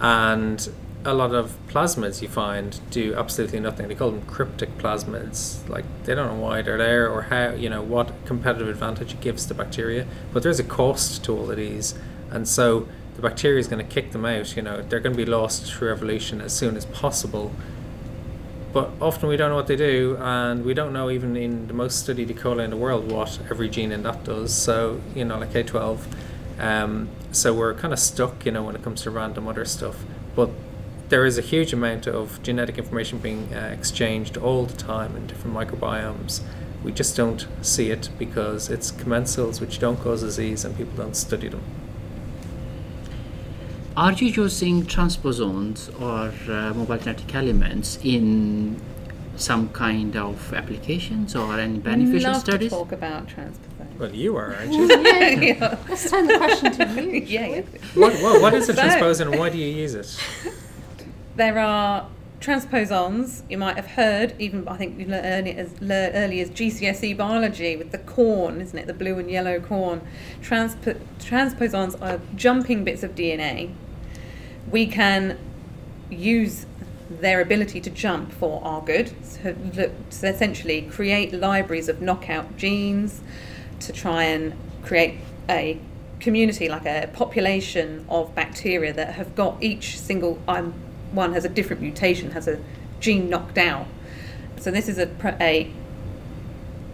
[0.01, 0.69] And
[1.07, 3.89] a lot of plasmids you find do absolutely nothing.
[3.89, 5.67] They call them cryptic plasmids.
[5.67, 9.21] Like they don't know why they're there or how you know what competitive advantage it
[9.23, 10.07] gives to bacteria.
[10.35, 11.95] But there's a cost to all of these,
[12.31, 14.57] and so the bacteria is going to kick them out.
[14.57, 17.53] You know they're going to be lost through evolution as soon as possible.
[18.73, 21.73] But often we don't know what they do, and we don't know even in the
[21.73, 22.35] most studied E.
[22.35, 24.55] coli in the world what every gene in that does.
[24.55, 26.01] So you know, like K12.
[26.59, 30.05] Um, so we're kind of stuck, you know, when it comes to random other stuff.
[30.35, 30.51] But
[31.09, 35.27] there is a huge amount of genetic information being uh, exchanged all the time in
[35.27, 36.41] different microbiomes.
[36.83, 41.17] We just don't see it because it's commensals which don't cause disease and people don't
[41.17, 41.63] study them.
[43.97, 48.79] Are you using transposons or uh, mobile genetic elements in
[49.37, 52.71] some kind of applications or any beneficial Love studies?
[52.71, 53.99] to talk about transposons.
[53.99, 54.87] Well, you are, aren't you?
[54.89, 57.21] yeah, Let's turn the question to you.
[57.27, 57.61] yeah, yeah.
[57.95, 60.15] what, what, what is a transposon and why do you use it?
[61.37, 62.07] There are
[62.39, 63.43] transposons.
[63.49, 67.17] You might have heard, even I think you learned it as learned early as GCSE
[67.17, 68.87] biology with the corn, isn't it?
[68.87, 70.03] The blue and yellow corn.
[70.43, 73.73] Transpo- transposons are jumping bits of DNA.
[74.71, 75.39] We can
[76.11, 76.67] use
[77.09, 79.13] their ability to jump for our good.
[79.25, 79.55] So,
[80.11, 83.21] so essentially, create libraries of knockout genes
[83.81, 85.79] to try and create a
[86.21, 90.75] community, like a population of bacteria that have got each single um,
[91.13, 92.59] one has a different mutation, has a
[93.01, 93.87] gene knocked out.
[94.59, 95.09] So this is a,
[95.41, 95.71] a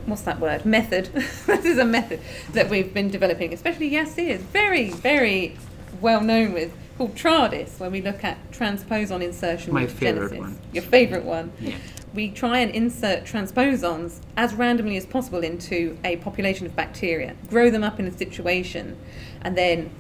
[0.06, 0.66] what's that word?
[0.66, 1.06] Method.
[1.46, 2.20] this is a method
[2.52, 5.56] that we've been developing, especially Yasir is very, very
[6.00, 10.38] well known with called TRADIS, where we look at transposon insertion My favourite Genesis.
[10.38, 10.58] one.
[10.72, 11.74] Your favourite one Yeah.
[12.14, 17.70] we try and insert transposons as randomly as possible into a population of bacteria, grow
[17.70, 18.96] them up in a situation,
[19.40, 19.90] and then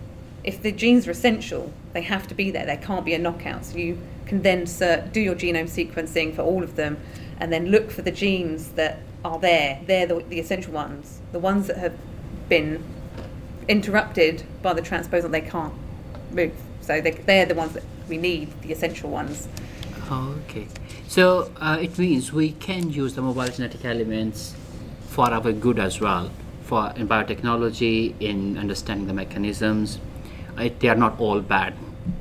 [0.44, 2.66] if the genes are essential, they have to be there.
[2.66, 3.64] There can't be a knockout.
[3.64, 4.64] So you can then
[5.12, 6.96] do your genome sequencing for all of them,
[7.38, 9.80] and then look for the genes that are there.
[9.86, 11.20] They're the, the essential ones.
[11.30, 11.96] The ones that have
[12.48, 12.82] been
[13.68, 15.74] interrupted by the transposon, they can't
[16.32, 16.52] move.
[16.82, 19.48] So they, they're the ones that we need, the essential ones.
[20.10, 20.66] Okay.
[21.08, 24.54] So uh, it means we can use the mobile genetic elements
[25.08, 26.30] for our good as well,
[26.64, 29.98] for in biotechnology, in understanding the mechanisms.
[30.56, 31.74] Uh, they are not all bad,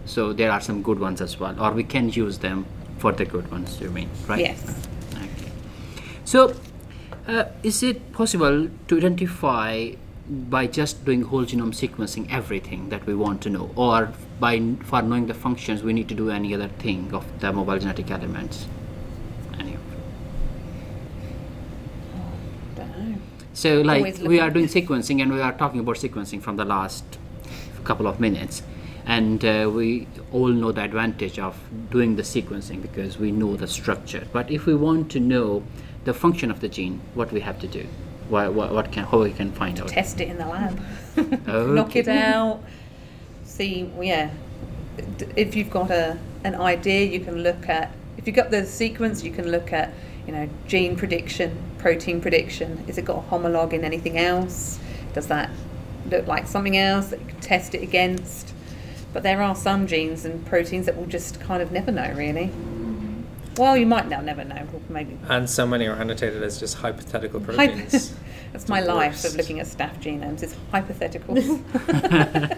[0.06, 2.65] so there are some good ones as well, or we can use them
[2.97, 3.80] for the good ones.
[3.82, 4.39] You mean, right?
[4.39, 4.88] Yes.
[5.15, 5.52] Okay.
[6.24, 6.56] So,
[7.28, 9.91] uh, is it possible to identify
[10.31, 15.01] by just doing whole genome sequencing everything that we want to know, or by for
[15.01, 18.65] knowing the functions we need to do any other thing of the mobile genetic elements?
[19.59, 19.81] Any of
[22.75, 23.21] Don't.
[23.53, 27.03] So, like we are doing sequencing, and we are talking about sequencing from the last
[27.83, 28.63] couple of minutes,
[29.05, 33.67] and uh, we all know the advantage of doing the sequencing because we know the
[33.67, 34.25] structure.
[34.31, 35.63] But if we want to know
[36.05, 37.85] the function of the gene, what we have to do,
[38.31, 39.89] what, what, what can how we can find out?
[39.89, 40.79] test it in the lab,
[41.47, 42.63] knock it out,
[43.43, 44.31] see, yeah.
[45.35, 47.91] If you've got a an idea, you can look at.
[48.17, 49.93] If you've got the sequence, you can look at,
[50.27, 52.83] you know, gene prediction, protein prediction.
[52.87, 54.79] Is it got a homologue in anything else?
[55.13, 55.49] Does that
[56.09, 58.53] look like something else that you can test it against?
[59.13, 62.51] But there are some genes and proteins that we'll just kind of never know, really.
[63.57, 64.67] Well, you might now never know.
[64.73, 68.15] or Maybe And so many are annotated as just hypothetical Hypo- proteins.
[68.51, 70.43] That's my life of looking at staff genomes.
[70.43, 71.35] It's hypothetical.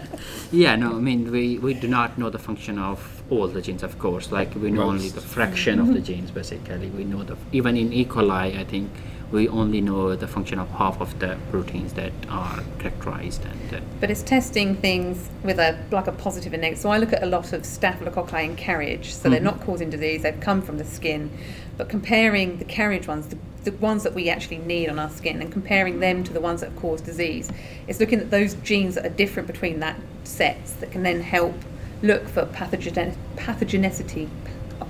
[0.52, 3.82] Yeah, no, I mean we, we do not know the function of all the genes,
[3.82, 4.30] of course.
[4.30, 6.02] Like we know Well, only the fraction of the mm-hmm.
[6.04, 6.88] genes, basically.
[6.90, 8.04] We know the even in E.
[8.04, 8.90] coli, I think
[9.34, 13.44] we only know the function of half of the proteins that are characterized.
[13.44, 16.80] And uh, but it's testing things with a like a positive and negative.
[16.82, 19.12] So I look at a lot of staphylococci in carriage.
[19.12, 19.44] So they're Mhm.
[19.44, 21.30] not causing disease; they've come from the skin.
[21.76, 25.42] But comparing the carriage ones, the, the ones that we actually need on our skin,
[25.42, 27.50] and comparing them to the ones that cause disease,
[27.88, 31.54] it's looking at those genes that are different between that sets that can then help
[32.02, 34.28] look for pathogen pathogenicity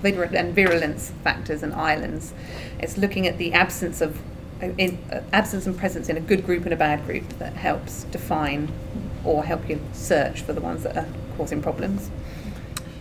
[0.02, 2.35] and virulence factors and islands.
[2.78, 4.20] It's looking at the absence of
[4.60, 8.04] in, uh, absence and presence in a good group and a bad group that helps
[8.04, 8.70] define
[9.24, 12.10] or help you search for the ones that are causing problems.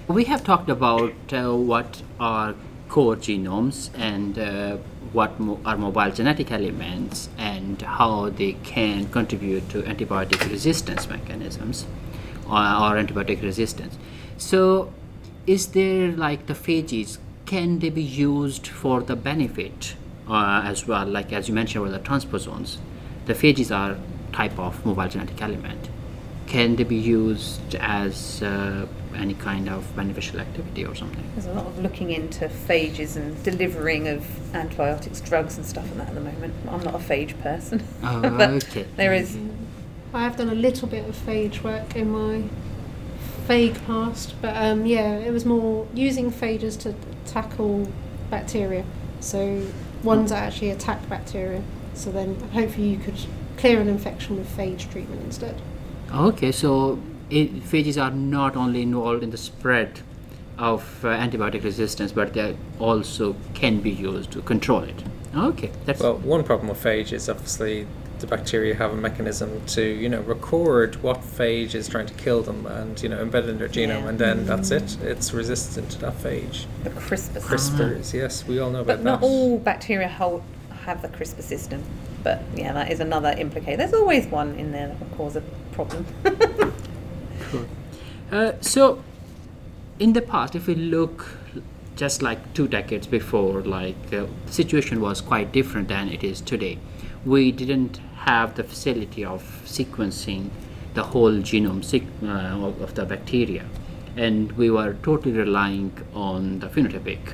[0.07, 2.55] we have talked about uh, what are
[2.89, 4.77] core genomes and uh,
[5.13, 11.85] what mo- are mobile genetic elements and how they can contribute to antibiotic resistance mechanisms
[12.45, 13.97] or, or antibiotic resistance.
[14.37, 14.93] So,
[15.47, 17.17] is there like the phages?
[17.45, 19.95] Can they be used for the benefit
[20.27, 21.05] uh, as well?
[21.05, 22.77] Like as you mentioned, with the transposons,
[23.25, 23.97] the phages are
[24.31, 25.89] type of mobile genetic element.
[26.47, 31.23] can they be used as uh, any kind of beneficial activity or something?
[31.33, 35.97] There's a lot of looking into phages and delivering of antibiotics, drugs, and stuff like
[35.97, 36.53] that at the moment.
[36.69, 37.83] I'm not a phage person.
[38.03, 38.86] Oh, but okay.
[38.95, 39.38] there is
[40.13, 42.43] I have done a little bit of phage work in my
[43.47, 46.93] vague past, but um, yeah, it was more using phages to
[47.25, 47.91] tackle
[48.29, 48.86] bacteria.
[49.21, 49.65] So
[50.03, 51.61] ones that actually attack bacteria.
[51.93, 53.15] So then hopefully you could
[53.57, 55.61] clear an infection with phage treatment instead.
[56.13, 60.01] Okay, so it, phages are not only involved in the spread
[60.57, 65.03] of uh, antibiotic resistance, but they also can be used to control it.
[65.35, 67.87] Okay, that's Well, one problem with phage is obviously
[68.23, 72.41] the bacteria have a mechanism to, you know, record what phage is trying to kill
[72.41, 74.09] them and, you know, embed it in their genome, Yeah.
[74.09, 74.97] and then that's it.
[75.01, 76.65] It's resistant to that phage.
[76.86, 77.41] the CRISPR.
[77.41, 79.25] CRISPRs, yes, we all know about But not that.
[79.27, 80.41] all bacteria hold,
[80.86, 81.83] have the CRISPR system.
[82.23, 83.77] But yeah, that is another implication.
[83.79, 86.05] There's always one in there that will cause a problem.
[87.51, 87.65] Cool.
[88.31, 89.03] Uh, so,
[89.99, 91.27] in the past, if we look
[91.97, 96.39] just like two decades before, like uh, the situation was quite different than it is
[96.41, 96.77] today.
[97.25, 100.49] We didn't have the facility of sequencing
[100.93, 101.83] the whole genome
[102.23, 103.65] uh, of, of the bacteria,
[104.15, 107.33] and we were totally relying on the phenotypic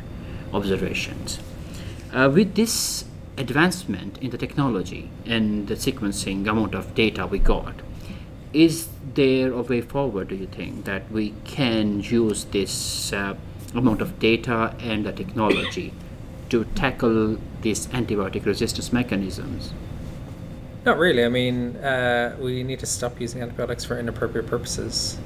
[0.53, 1.39] observations.
[2.13, 3.05] Uh, with this
[3.37, 7.75] advancement in the technology and the sequencing amount of data we got,
[8.51, 13.35] is there a way forward, do you think, that we can use this uh,
[13.75, 15.93] amount of data and the technology
[16.49, 19.71] to tackle these antibiotic resistance mechanisms?
[20.89, 21.23] Not really.
[21.23, 25.19] I mean, uh, we need to stop using antibiotics for inappropriate purposes.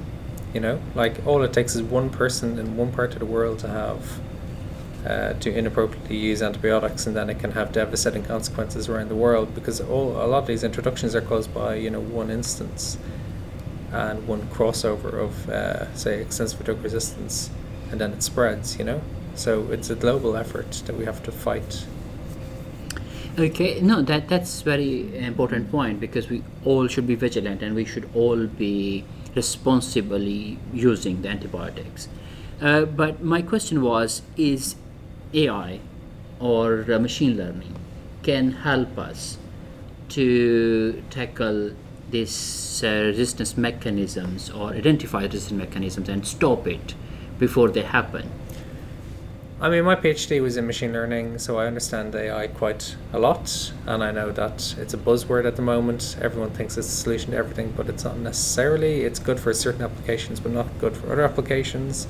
[0.52, 3.60] You know, like all it takes is one person in one part of the world
[3.60, 4.20] to have
[5.06, 9.54] uh, to inappropriately use antibiotics, and then it can have devastating consequences around the world.
[9.54, 12.98] Because all a lot of these introductions are caused by you know one instance
[13.90, 17.48] and one crossover of uh, say extensive drug resistance,
[17.90, 18.78] and then it spreads.
[18.78, 19.00] You know,
[19.34, 21.86] so it's a global effort that we have to fight.
[23.36, 27.84] Okay, no, that that's very important point because we all should be vigilant and we
[27.84, 32.06] should all be responsibly using the antibiotics.
[32.60, 34.76] Uh, but my question was: Is
[35.32, 35.80] AI
[36.38, 37.74] or uh, machine learning
[38.22, 39.36] can help us
[40.10, 41.72] to tackle
[42.10, 46.94] these uh, resistance mechanisms or identify resistance mechanisms and stop it
[47.40, 48.30] before they happen?
[49.60, 53.72] I mean, my PhD was in machine learning, so I understand AI quite a lot,
[53.86, 56.16] and I know that it's a buzzword at the moment.
[56.20, 59.02] Everyone thinks it's the solution to everything, but it's not necessarily.
[59.02, 62.08] It's good for certain applications, but not good for other applications.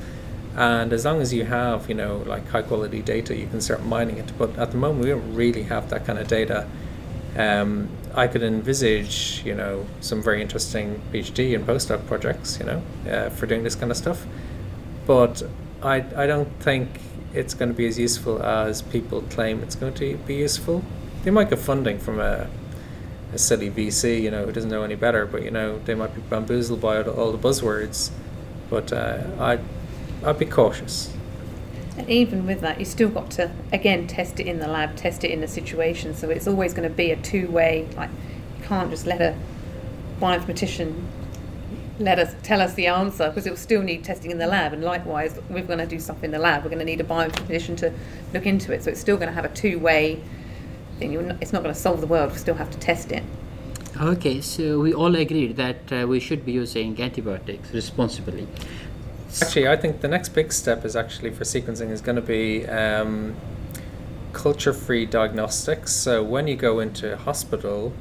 [0.57, 3.85] And as long as you have, you know, like high quality data, you can start
[3.85, 4.33] mining it.
[4.39, 6.67] But at the moment, we don't really have that kind of data.
[7.37, 12.83] Um, I could envisage, you know, some very interesting PhD and postdoc projects, you know,
[13.11, 14.25] uh, for doing this kind of stuff.
[15.07, 15.43] But
[15.83, 16.89] I, I don't think
[17.35, 20.85] it's going to be as useful as people claim it's going to be useful.
[21.25, 22.49] They might get funding from a,
[23.33, 26.15] a silly VC, you know, who doesn't know any better, but you know, they might
[26.15, 28.11] be bamboozled by all, the buzzwords.
[28.71, 29.59] But uh, I,
[30.25, 31.13] I'd be cautious.
[31.97, 35.25] And even with that, you still got to again test it in the lab, test
[35.25, 36.15] it in the situation.
[36.15, 37.89] So it's always going to be a two-way.
[37.97, 38.11] Like
[38.59, 39.37] you can't just let a
[40.21, 41.05] bioinformatician
[41.99, 44.73] let us tell us the answer because it will still need testing in the lab.
[44.73, 46.65] And likewise, we're going to do stuff in the lab.
[46.65, 47.93] We're going to need a bioinformatician to
[48.33, 48.83] look into it.
[48.83, 50.21] So it's still going to have a two-way
[50.99, 51.13] thing.
[51.13, 52.33] You're not, it's not going to solve the world.
[52.33, 53.23] We still have to test it.
[54.01, 58.49] Okay, so we all agreed that uh, we should be using antibiotics responsibly.
[59.41, 62.67] Actually, I think the next big step is actually for sequencing is going to be
[62.67, 63.37] um,
[64.33, 65.93] culture-free diagnostics.
[65.93, 67.93] So when you go into a hospital,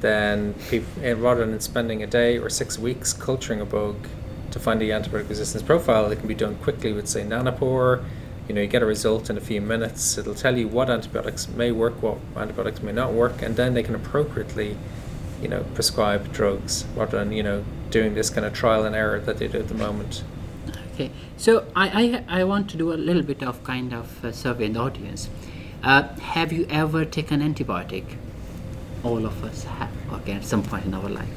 [0.00, 3.96] then people, eh, rather than spending a day or six weeks culturing a bug
[4.50, 8.04] to find the antibiotic resistance profile, it can be done quickly with say nanopore.
[8.48, 10.16] You know, you get a result in a few minutes.
[10.16, 13.82] It'll tell you what antibiotics may work, what antibiotics may not work, and then they
[13.82, 14.76] can appropriately,
[15.42, 19.20] you know, prescribe drugs rather than you know doing this kind of trial and error
[19.20, 20.22] that they do at the moment.
[20.94, 24.32] Okay, so I, I, I want to do a little bit of kind of uh
[24.32, 25.28] survey in the audience.
[25.82, 28.16] Uh, have you ever taken antibiotic?
[29.04, 31.28] All of us have, okay, at some point in our life.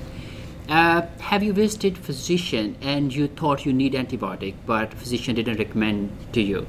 [0.69, 6.11] Uh, have you visited physician and you thought you need antibiotic, but physician didn't recommend
[6.33, 6.65] to you?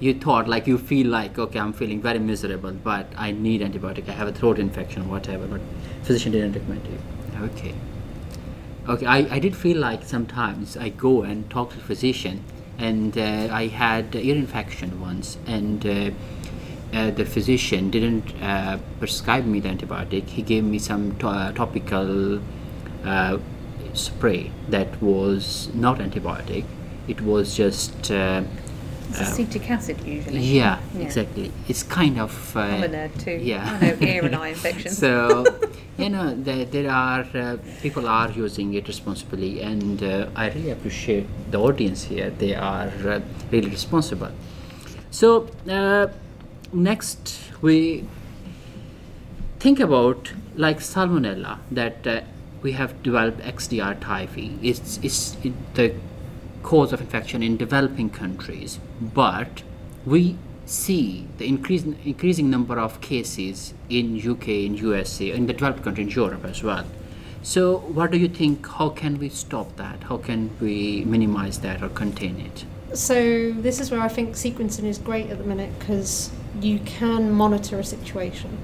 [0.00, 4.08] You thought like you feel like okay, I'm feeling very miserable, but I need antibiotic.
[4.08, 5.60] I have a throat infection or whatever, but
[6.02, 6.98] physician didn't recommend to you.
[7.46, 7.74] Okay.
[8.88, 12.44] Okay, I, I did feel like sometimes I go and talk to physician,
[12.78, 16.10] and uh, I had ear infection once, and uh,
[16.92, 20.28] uh, the physician didn't uh, prescribe me the antibiotic.
[20.28, 22.40] He gave me some to- uh, topical
[23.04, 23.38] uh,
[23.94, 26.64] spray that was not antibiotic.
[27.08, 28.42] It was just uh,
[29.10, 30.40] It's uh, acetic acid usually.
[30.40, 31.04] yeah, Yeah.
[31.06, 31.50] exactly.
[31.68, 33.38] It's kind of uh, I'm a nerd too.
[33.42, 33.78] Yeah.
[33.80, 34.98] I know ear and eye infections.
[34.98, 35.44] so
[35.98, 40.70] you know there, there are uh, people are using it responsibly and uh, i really
[40.70, 43.20] appreciate the audience here they are uh,
[43.50, 44.30] really responsible
[45.10, 46.06] so uh,
[46.72, 48.04] next we
[49.58, 52.20] think about like salmonella that uh,
[52.62, 55.36] we have developed xdr typhi it's, it's
[55.74, 55.94] the
[56.62, 59.62] cause of infection in developing countries but
[60.04, 60.36] we
[60.68, 66.04] see the increase, increasing number of cases in UK, in USA, in the developed country,
[66.04, 66.86] in Europe as well.
[67.42, 68.66] So, what do you think?
[68.66, 70.02] How can we stop that?
[70.04, 72.64] How can we minimize that or contain it?
[72.94, 76.30] So this is where I think sequencing is great at the minute because
[76.60, 78.56] you can monitor a situation.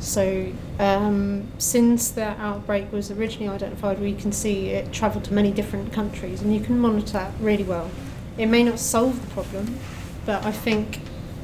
[0.00, 5.50] So um, since the outbreak was originally identified, we can see it travelled to many
[5.50, 7.90] different countries, and you can monitor that really well.
[8.36, 9.78] It may not solve the problem,
[10.26, 11.00] but I think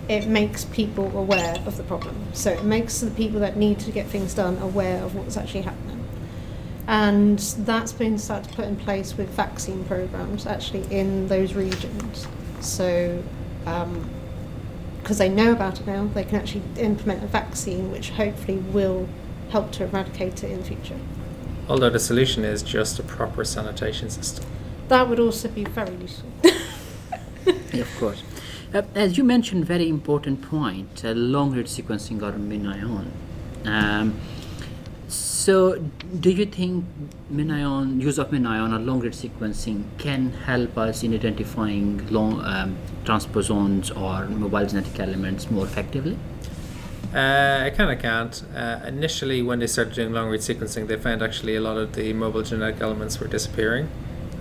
[0.08, 2.16] it makes people aware of the problem.
[2.34, 5.62] So it makes the people that need to get things done aware of what's actually
[5.62, 5.89] happening.
[6.90, 12.26] And that's been started to put in place with vaccine programs actually in those regions.
[12.58, 13.22] So,
[13.64, 19.08] because they know about it now, they can actually implement a vaccine which hopefully will
[19.50, 20.98] help to eradicate it in the future.
[21.68, 24.44] Although the solution is just a proper sanitation system.
[24.88, 26.28] That would also be very useful.
[27.72, 28.24] Yeah, of course.
[28.74, 33.10] Uh, as you mentioned, very important point, uh, long read sequencing or MinION.
[33.64, 34.20] Um,
[35.40, 35.76] so,
[36.20, 36.84] do you think
[37.32, 42.76] MinION, use of MinION or long read sequencing can help us in identifying long um,
[43.04, 46.18] transposons or mobile genetic elements more effectively?
[47.14, 48.44] Uh, I kind of can't.
[48.54, 51.94] Uh, initially, when they started doing long read sequencing, they found actually a lot of
[51.94, 53.88] the mobile genetic elements were disappearing.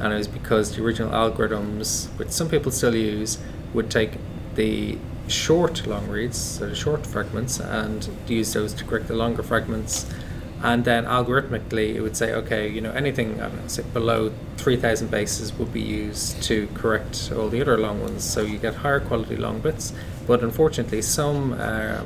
[0.02, 3.38] And it was because the original algorithms, which some people still use,
[3.74, 4.18] would take
[4.56, 4.98] the
[5.30, 10.06] short long reads, so the short fragments, and use those to correct the longer fragments.
[10.62, 15.10] And then algorithmically, it would say, okay, you know, anything I don't say below 3,000
[15.10, 18.26] bases would be used to correct all the other long ones.
[18.26, 19.94] So you get higher quality long bits.
[20.28, 22.04] But unfortunately, some uh,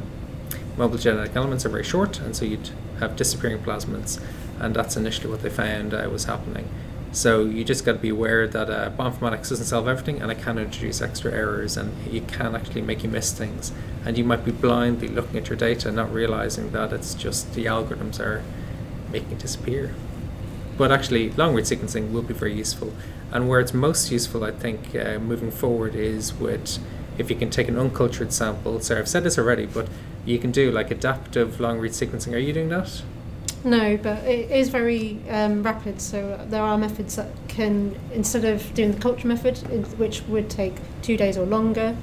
[0.78, 4.22] mobile genetic elements are very short, and so you'd have disappearing plasmids,
[4.60, 6.70] and that's initially what they found uh, was happening.
[7.14, 10.40] So you just got to be aware that uh, bioinformatics doesn't solve everything, and it
[10.40, 13.72] can introduce extra errors, and it can actually make you miss things.
[14.04, 17.66] And you might be blindly looking at your data, not realizing that it's just the
[17.66, 18.44] algorithms are
[19.12, 19.94] making it disappear.
[20.76, 22.92] But actually, long read sequencing will be very useful.
[23.32, 26.80] And where it's most useful, I think, uh, moving forward is with
[27.20, 28.80] if you can take an uncultured sample.
[28.80, 29.88] So I've said this already, but
[30.26, 32.34] you can do like adaptive long read sequencing.
[32.34, 33.04] Are you doing that?
[33.64, 36.02] No, but it is very um, rapid.
[36.02, 39.58] So there are methods that can, instead of doing the culture method,
[39.98, 41.96] which would take two days or longer,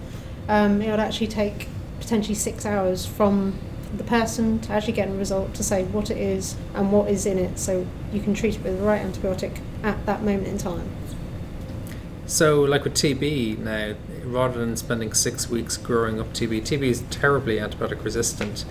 [0.48, 1.68] um, it would actually take
[2.00, 3.58] potentially six hours from
[3.96, 7.26] the person to actually get a result to say what it is and what is
[7.26, 10.58] in it, so you can treat it with the right antibiotic at that moment in
[10.58, 10.88] time.
[12.26, 13.94] So, like with TB now,
[14.24, 18.64] rather than spending six weeks growing up TB, TB is terribly antibiotic resistant.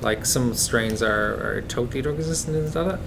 [0.00, 3.00] Like some strains are, are totally drug resistant, is that it?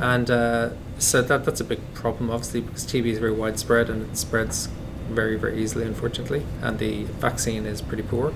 [0.00, 4.10] And uh, so that that's a big problem, obviously, because TB is very widespread and
[4.10, 4.68] it spreads
[5.08, 6.44] very, very easily, unfortunately.
[6.60, 8.34] And the vaccine is pretty poor.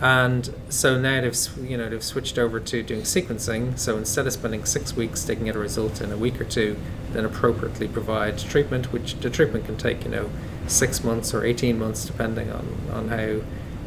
[0.00, 3.78] And so now they've you know they've switched over to doing sequencing.
[3.78, 6.78] So instead of spending six weeks to get a result in a week or two,
[7.12, 10.30] then appropriately provide treatment, which the treatment can take you know
[10.66, 13.42] six months or eighteen months depending on on how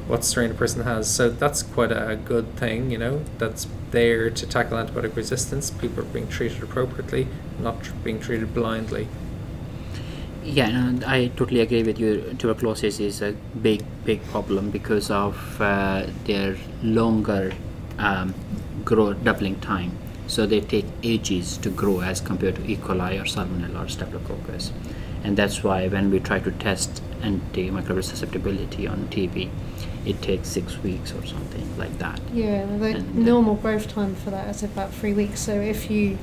[0.07, 1.13] what strain a person has.
[1.13, 3.23] So that's quite a good thing, you know.
[3.37, 5.71] That's there to tackle antibiotic resistance.
[5.71, 7.27] People are being treated appropriately,
[7.59, 9.07] not tr- being treated blindly.
[10.43, 12.35] Yeah, no, I totally agree with you.
[12.37, 13.31] Tuberculosis is a
[13.61, 17.53] big, big problem because of uh, their longer
[17.97, 18.33] um,
[18.83, 19.97] grow doubling time.
[20.27, 22.75] So they take ages to grow as compared to E.
[22.75, 24.71] coli or Salmonella or Staphylococcus,
[25.23, 29.49] and that's why when we try to test antimicrobial susceptibility on TB,
[30.05, 32.19] it takes six weeks or something like that.
[32.33, 35.39] Yeah, the And, normal growth time for that is about three weeks.
[35.39, 36.17] So if you,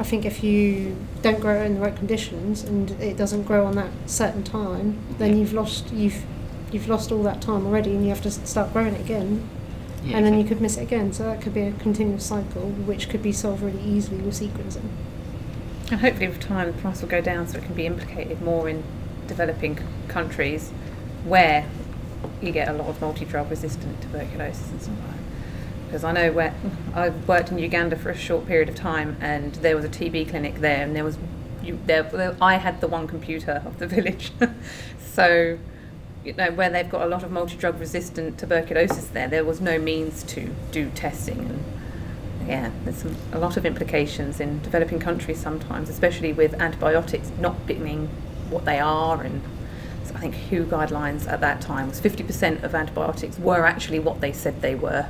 [0.00, 3.66] I think if you don't grow it in the right conditions and it doesn't grow
[3.66, 5.36] on that certain time, then Yeah.
[5.36, 6.24] you've lost you've
[6.72, 9.40] you've lost all that time already, and you have to start growing it again,
[10.04, 11.12] Yeah, and then you could miss it again.
[11.12, 14.88] So that could be a continuous cycle, which could be solved really easily with sequencing.
[15.92, 18.68] And hopefully, with time, the price will go down so it can be implicated more
[18.68, 18.82] in
[19.26, 20.70] developing countries
[21.24, 21.66] where
[22.40, 25.16] you get a lot of multi-drug resistant tuberculosis and stuff like.
[25.86, 26.54] Because I know where
[26.94, 30.30] I worked in Uganda for a short period of time, and there was a TB
[30.30, 31.18] clinic there, and there was
[31.62, 34.32] you there- I had the one computer of the village,
[34.98, 35.58] so
[36.24, 39.78] you know where they've got a lot of multi-drug resistant tuberculosis there, there was no
[39.78, 41.64] means to do testing and
[42.48, 47.66] yeah, there's some, a lot of implications in developing countries sometimes, especially with antibiotics not
[47.66, 48.08] being
[48.50, 49.22] what they are.
[49.22, 49.42] And
[50.04, 54.20] so I think WHO guidelines at that time was 50% of antibiotics were actually what
[54.20, 55.06] they said they were.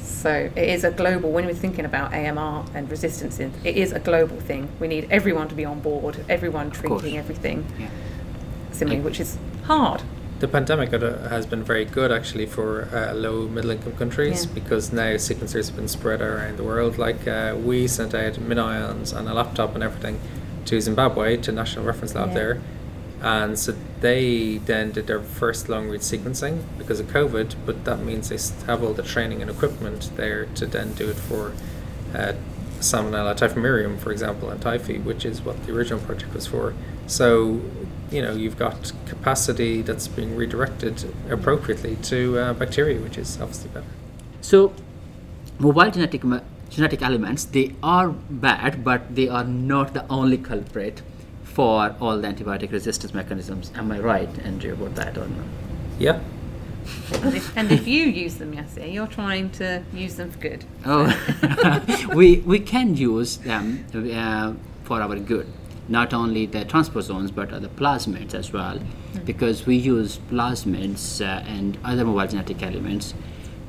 [0.00, 3.98] So it is a global, when we're thinking about AMR and resistance, it is a
[3.98, 4.68] global thing.
[4.78, 7.88] We need everyone to be on board, everyone treating everything Yeah.
[8.70, 10.02] similarly, which is hard.
[10.38, 14.52] The pandemic has been very good actually for uh, low middle income countries Yeah.
[14.54, 16.98] because now sequencers have been spread around the world.
[16.98, 20.18] Like uh, we sent out MinIONs and a laptop and everything
[20.66, 22.34] to Zimbabwe to National Reference Lab Yeah.
[22.34, 22.60] there,
[23.22, 27.54] and so they then did their first long read sequencing because of COVID.
[27.66, 31.16] But that means they have all the training and equipment there to then do it
[31.16, 31.52] for.
[32.14, 32.32] Uh,
[32.80, 36.74] Salmonella typhimurium, for example, and typhi, which is what the original project was for.
[37.06, 37.60] So,
[38.10, 43.70] you know, you've got capacity that's being redirected appropriately to uh, bacteria, which is obviously
[43.70, 43.86] better.
[44.40, 44.72] So,
[45.60, 46.40] mobile genetic ma-
[46.72, 51.02] genetic elements they are bad, but they are not the only culprit
[51.44, 53.70] for all the antibiotic resistance mechanisms.
[53.74, 55.46] Am I right, Andrew, about that or not?
[55.98, 56.20] Yeah.
[57.22, 60.64] And if, and if you use them, Yasir, you're trying to use them for good.
[60.84, 61.06] Oh,
[62.14, 65.46] we we can use them uh, for our good.
[65.88, 68.80] Not only the transposons, but other plasmids as well,
[69.24, 73.14] because we use plasmids uh, and other mobile genetic elements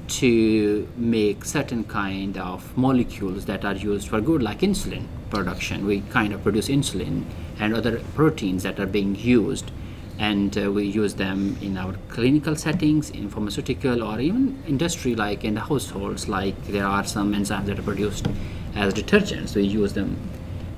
[0.07, 5.85] to make certain kind of molecules that are used for good, like insulin production.
[5.85, 7.25] We kind of produce insulin
[7.59, 9.71] and other proteins that are being used
[10.19, 15.43] and uh, we use them in our clinical settings in pharmaceutical or even industry like
[15.43, 18.27] in the households like there are some enzymes that are produced
[18.75, 19.55] as detergents.
[19.55, 20.17] We use them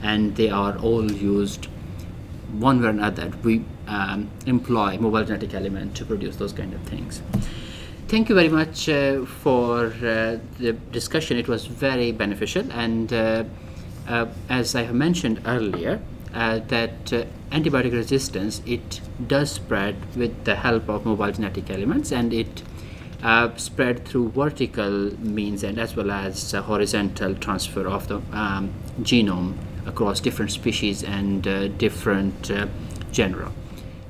[0.01, 1.67] and they are all used
[2.53, 3.31] one way or another.
[3.43, 7.21] We um, employ mobile genetic element to produce those kind of things
[8.07, 13.43] thank you very much uh, for uh, the discussion it was very beneficial and uh,
[14.07, 15.99] uh, as I have mentioned earlier,
[16.33, 22.11] uh, that uh, antibiotic resistance it does spread with the help of mobile genetic elements,
[22.11, 22.63] and it
[23.57, 29.55] spread through vertical means and as well as horizontal transfer of the um, genome
[29.87, 31.43] across different species and
[31.79, 32.51] different
[33.11, 33.51] genera.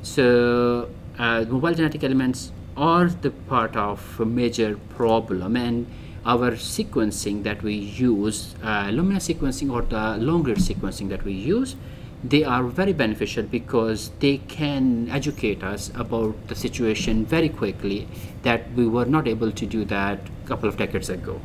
[0.02, 5.88] So, mobile genetic elements are the part of a major problem, and
[6.26, 11.76] our sequencing that we use, uh, Illumina sequencing or the longer sequencing that we use,
[12.24, 18.08] they are very beneficial because they can educate us about the situation very quickly
[18.42, 21.40] that we were not able to do that a couple of decades ago.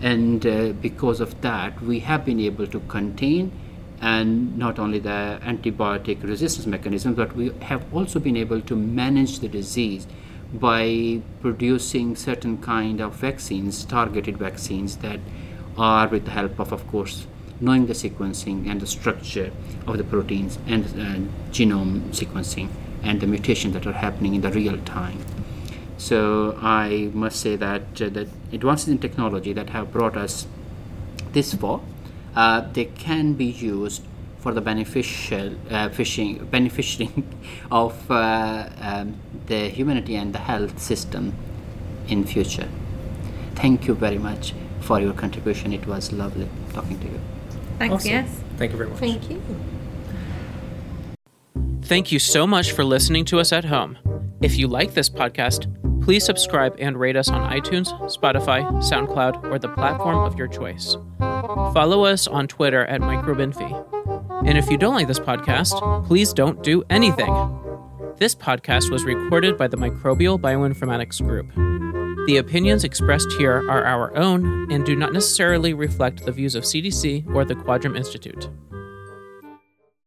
[0.00, 3.52] And uh, because of that, we have been able to contain
[4.00, 9.38] and not only the antibiotic resistance mechanism, but we have also been able to manage
[9.38, 10.06] the disease
[10.54, 15.18] by producing certain kind of vaccines, targeted vaccines that
[15.76, 17.26] are with the help of, of course,
[17.60, 19.50] knowing the sequencing and the structure
[19.86, 22.68] of the proteins and uh, genome sequencing
[23.02, 25.18] and the mutations that are happening in the real time.
[25.98, 30.46] So I must say that uh, the advances in technology that have brought us
[31.32, 31.80] this far,
[32.36, 34.02] uh, they can be used
[34.44, 37.24] for the beneficial uh, fishing, benefiting
[37.72, 39.14] of uh, um,
[39.46, 41.32] the humanity and the health system
[42.08, 42.68] in future.
[43.54, 45.72] Thank you very much for your contribution.
[45.72, 47.20] It was lovely talking to you.
[47.78, 48.10] Thanks, Awesome.
[48.10, 48.40] yes.
[48.58, 48.98] Thank you very much.
[48.98, 49.40] Thank you.
[51.82, 53.96] Thank you so much for listening to us at home.
[54.42, 55.60] If you like this podcast,
[56.04, 60.98] please subscribe and rate us on iTunes, Spotify, SoundCloud, or the platform of your choice.
[61.18, 63.93] Follow us on Twitter at MicroBinfie.
[64.42, 67.32] And if you don't like this podcast, please don't do anything.
[68.18, 71.52] This podcast was recorded by the Microbial Bioinformatics Group.
[72.26, 76.64] The opinions expressed here are our own and do not necessarily reflect the views of
[76.64, 78.48] CDC or the Quadram Institute.